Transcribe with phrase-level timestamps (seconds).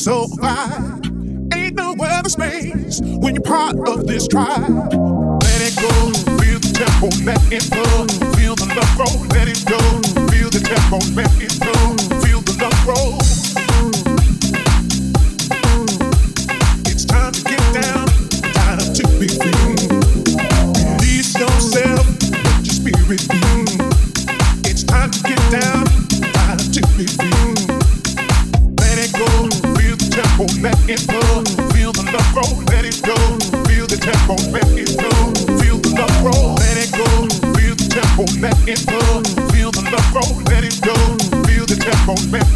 [0.00, 1.04] so wide.
[1.52, 4.64] Ain't no other space when you're part of this tribe.
[4.66, 5.90] Let it go,
[6.40, 8.06] feel the tempo, let it flow.
[8.32, 9.12] Feel the love grow.
[9.36, 9.78] let it go.
[10.32, 11.96] Feel the tempo, let it flow.
[12.24, 13.18] Feel the love grow.
[16.86, 18.06] It's time to get down,
[18.54, 19.76] time to be free.
[20.96, 23.49] Release yourself, let your spirit be.
[38.70, 39.22] it flow.
[39.50, 40.94] Feel the love grow, let it go.
[41.46, 42.49] Feel the tempo, let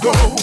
[0.00, 0.41] go.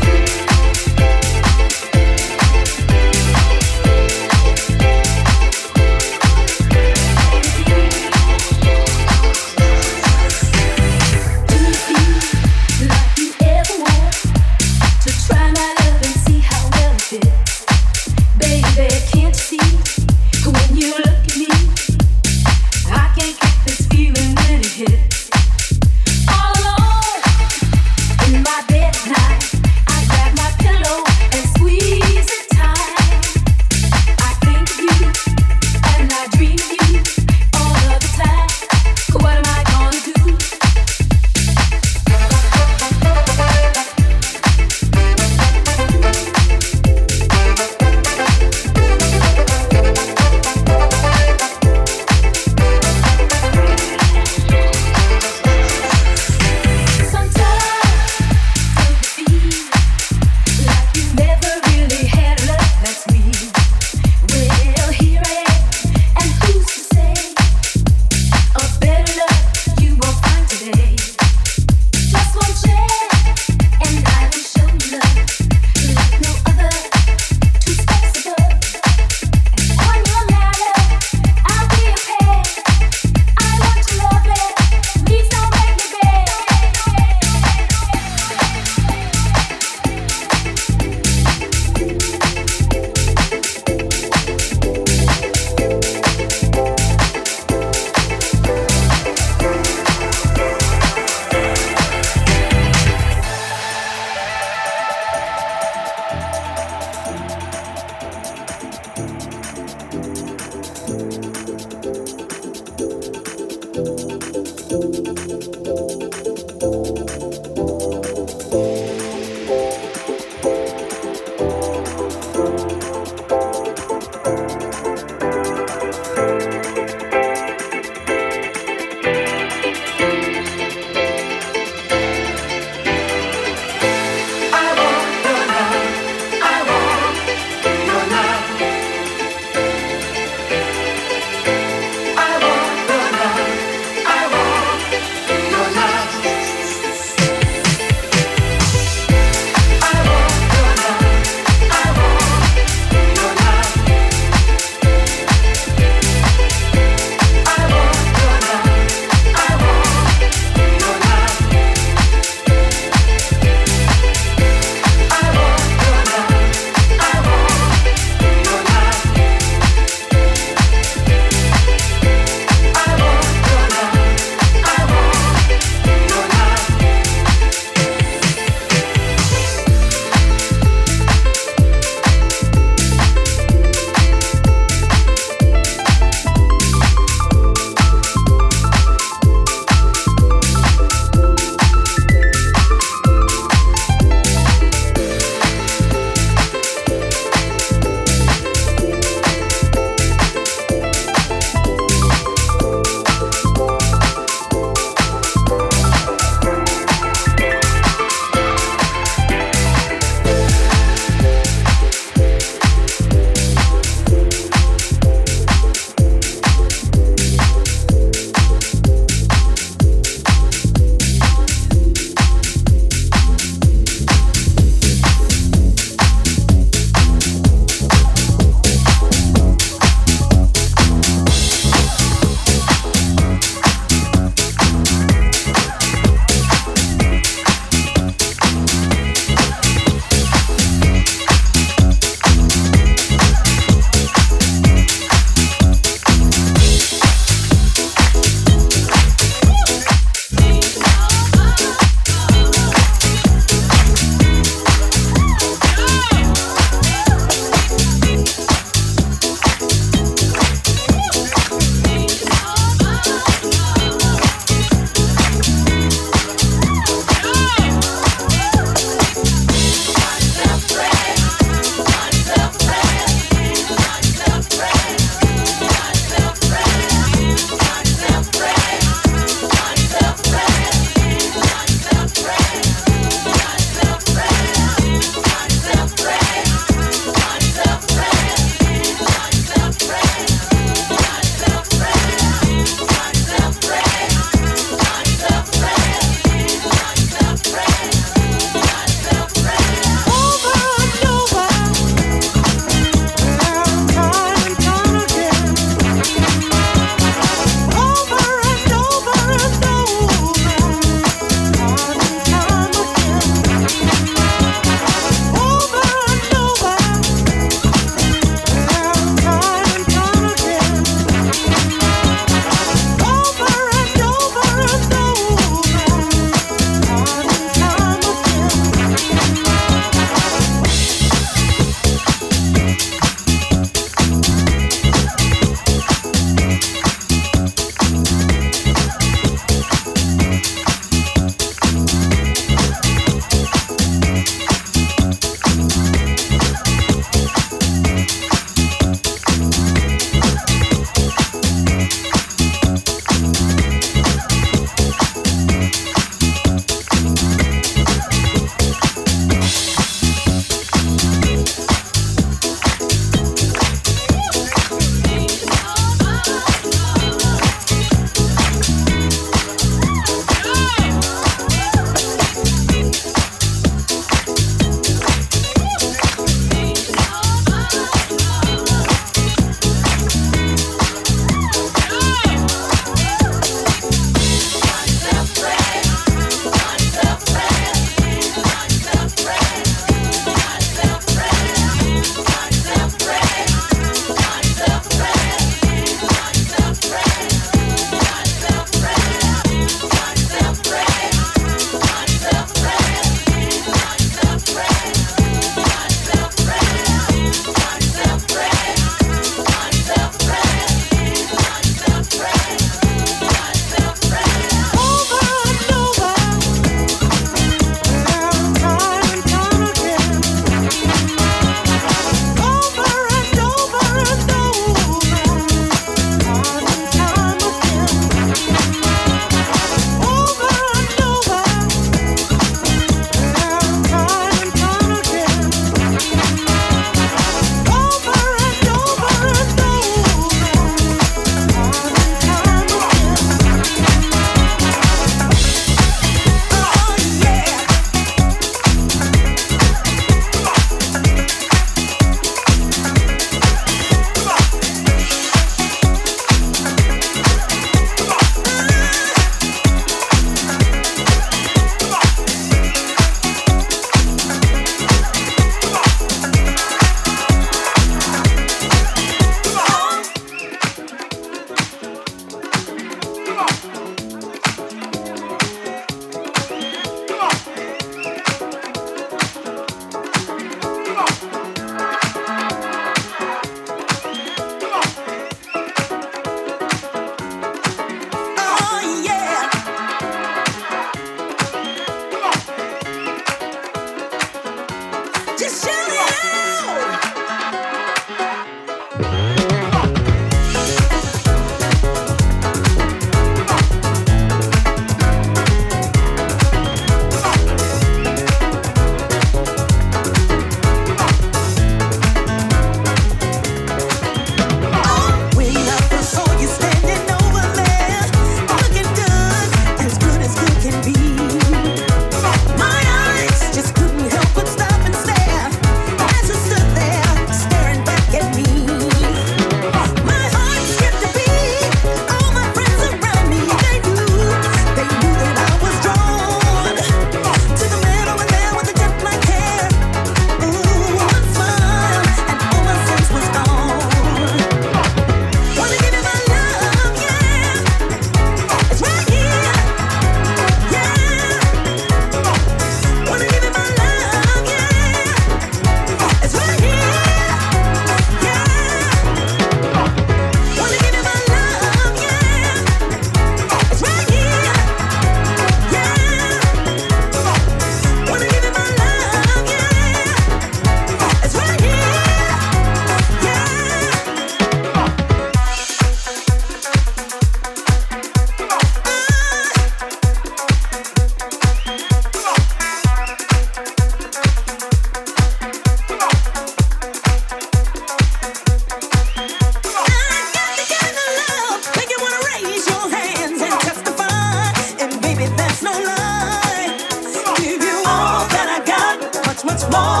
[599.71, 600.00] More.